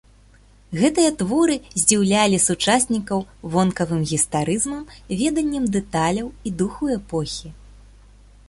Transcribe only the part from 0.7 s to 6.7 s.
Гэтыя творы здзіўлялі сучаснікаў вонкавым гістарызмам, веданнем дэталяў і